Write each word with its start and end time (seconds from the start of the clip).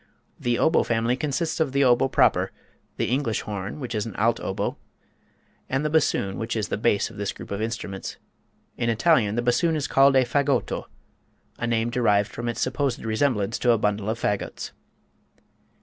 The 0.39 0.57
oboe 0.57 0.81
family 0.81 1.15
consists 1.15 1.59
of 1.59 1.73
the 1.73 1.83
oboe 1.83 2.07
proper, 2.07 2.51
the 2.97 3.05
English 3.11 3.41
horn 3.41 3.79
which 3.79 3.93
is 3.93 4.07
an 4.07 4.15
alt 4.15 4.39
oboe, 4.39 4.77
and 5.69 5.85
the 5.85 5.91
bassoon 5.91 6.39
which 6.39 6.55
is 6.55 6.69
the 6.69 6.77
bass 6.79 7.11
of 7.11 7.17
this 7.17 7.31
group 7.31 7.51
of 7.51 7.61
instruments. 7.61 8.17
In 8.77 8.89
Italian 8.89 9.35
the 9.35 9.43
bassoon 9.43 9.75
is 9.75 9.85
called 9.85 10.15
a 10.15 10.25
fagotto, 10.25 10.87
a 11.59 11.67
name 11.67 11.91
derived 11.91 12.31
from 12.31 12.49
its 12.49 12.59
supposed 12.61 13.05
resemblance 13.05 13.59
to 13.59 13.73
a 13.73 13.77
bundle 13.77 14.09
of 14.09 14.19
fagots. 14.19 14.71